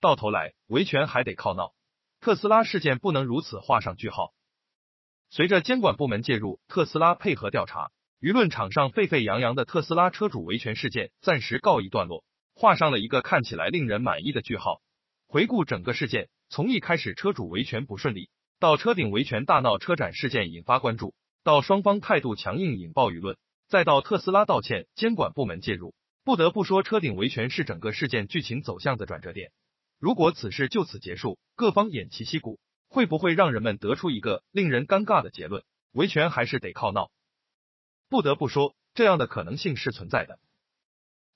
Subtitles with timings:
[0.00, 1.72] 到头来维权还得靠闹。
[2.20, 4.34] 特斯拉事件不能如此画上句号。
[5.30, 7.90] 随着监管部门介入，特斯拉配合调查，
[8.20, 12.24] 舆论场上沸沸扬扬的特斯拉车主维权事件暂时告一段落，
[12.54, 14.82] 画上了一个看起来令人满意的句号。
[15.28, 18.28] 回顾整个事件，从一开始车主维权不顺利，
[18.58, 21.14] 到车顶维权大闹车展事件引发关注，
[21.44, 23.38] 到双方态度强硬引爆舆论，
[23.68, 25.94] 再到特斯拉道歉，监管部门介入，
[26.24, 29.52] 不得不说车顶维权是整个事件剧情走向的转折点。
[30.00, 32.58] 如果此事就此结束，各方偃旗息鼓，
[32.88, 35.62] 会不会让人们得出一个令人尴尬的结论？
[35.92, 37.10] 维权还是得靠闹。
[38.08, 40.38] 不得不说，这样的可能性是存在的。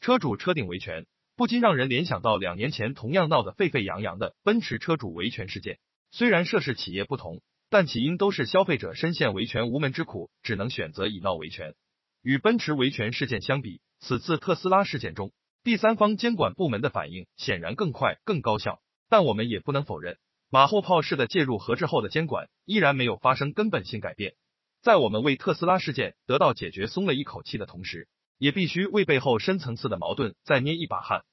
[0.00, 5.80] 车主车顶维权，不禁让人联想到两年前同样闹得沸沸扬扬的奔驰车主维权事件。
[6.12, 11.74] 虽然涉事企业不同，但起因都是消费者深陷维权无门之苦，只能选择以闹维权。
[12.22, 15.32] 与奔驰维权事件相比，此次特斯拉事件中。
[15.64, 20.18] 第三方监管部门的反应显然更快、更高效，但我们也不能否认，
[20.50, 24.34] 马后炮式的介入和之后的监管依然没有发生根本性改变。
[24.80, 31.24] 在我们为特斯拉事件得到解决松了一口气的同时，也必须为背后深层次的矛盾再捏一把汗。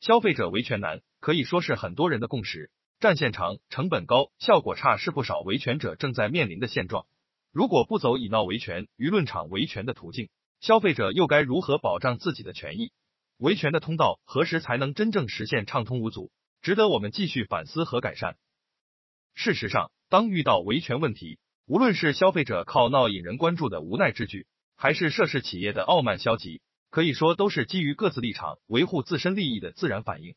[0.00, 2.70] 消费者维权难，可以说是很多人的共识。
[2.98, 7.06] 战线长、成本高、效果差，是不少维权者正在面临的现状。
[7.50, 10.28] 如果不走以闹维权、舆论场维权的途径，
[10.60, 12.92] 消费者又该如何保障自己的权益？
[13.40, 18.36] 维权的通道何时才能真正实现畅通无阻，值得我们继续反思和改善。
[19.34, 24.46] 事实上，当遇到维权问题，无论是消费者靠闹引人关注的无奈之举，
[24.76, 30.34] 还是涉事企业的傲慢消极，可以说都是基于各自立场维护自身利益的自然反应。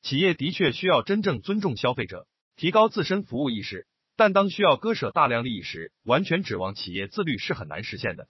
[0.00, 8.28] 企业的确需要真正尊重消费者，提高自身服务意识，但当需要割舍大量利益时，完全指望企业自律是很难实现的。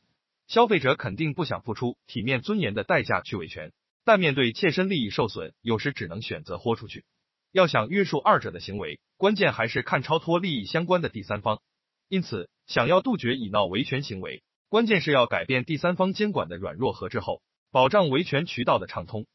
[0.48, 3.72] 消费者肯定不想付出体面尊严的代价去维权。
[4.06, 7.04] 但面对切身利益受损，有时只能选择豁出去。
[7.50, 11.60] 要想约束二者的行为，关键还是看超脱利益相关的第三方。
[12.08, 19.26] 因此，想要杜绝以闹维权行为，关键是要改变第三方监管的软弱和滞后，保障维权渠道的畅通。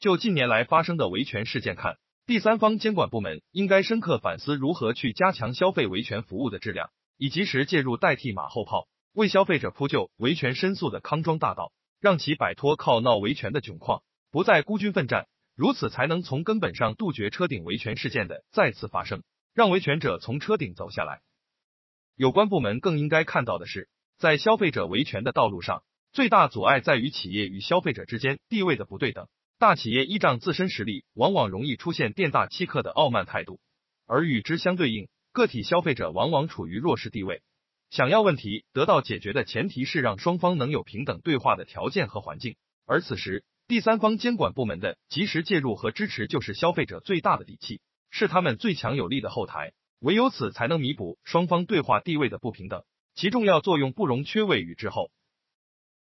[0.00, 11.70] 就近年来发生的维权事件看，第三方监管部门应该深刻反思如何去加强消费维权服务的质量，以及时介入代替马后炮，为消费者铺就维权申诉的康庄大道。
[12.00, 19.22] 让其摆脱靠闹维权的窘况，不再孤军奋战，如此才能从根本上杜绝车顶维权事件的再次发生，
[19.52, 21.20] 让维权者从车顶走下来。
[22.14, 25.82] 有关部门更应该看到的是，在消费者维权的道路上，
[26.12, 29.28] 最大阻碍在于企业与消费者之间地位的不对等。
[29.58, 33.58] 大企业依仗自身实力，往往容易出现店大欺客的傲慢态度，
[34.06, 37.42] 而与之相对应，个体消费者往往处于弱势地位。
[37.90, 52.84] 想要问题得到解决的前提是让双方能有平等对话的条件和环境，而此时第三方监管部门的及时介入和支持就是消费者最大的底气，是他们最强有力的后台，唯有此才能弥补双方对话地位的不平等，
[53.14, 55.10] 其重要作用不容缺位与之后。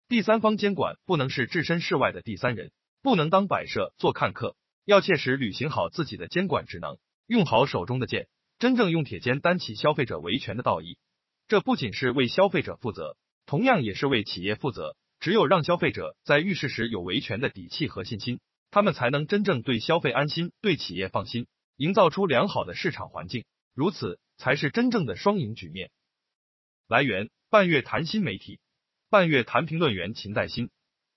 [0.10, 2.72] 第三方监管不能是置身事外的第三人，
[3.02, 4.56] 不能当摆设做看客，
[4.86, 8.28] 要切实履行好自己的监管职能，用好手中的剑，
[8.60, 10.98] 真正用铁肩担起消费者维权的道义。
[11.48, 14.98] 这不仅是为消费者负责，同样也是为企业负责。
[15.20, 23.46] 只有让消费者在遇事时有维权的底气和信心，他们才能真正对消费安心，对企业放心，营造出良好的市场环境。
[23.74, 25.90] 如此才是真正的双赢局面。
[26.88, 28.60] 来源：半月谈新媒体，
[29.10, 30.70] 半月谈评论员秦代新，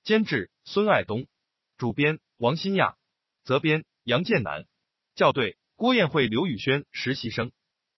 [0.04, 1.26] 监制孙爱东，
[1.76, 2.96] 主编王新亚，
[3.42, 4.66] 责编杨建南，
[5.14, 7.50] 校对郭艳慧、刘宇轩，实习生。